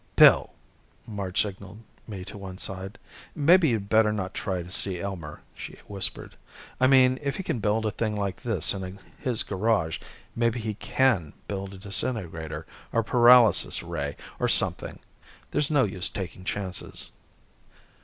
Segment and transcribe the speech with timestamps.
[0.15, 0.49] "Bill!"
[1.07, 2.97] Marge signaled me to one side.
[3.35, 6.35] "Maybe you'd better not try to see Elmer," she whispered.
[6.79, 9.99] "I mean, if he can build a thing like this in his garage,
[10.35, 14.97] maybe he can build a disintegrator or a paralysis ray or something.
[15.51, 17.11] There's no use taking chances."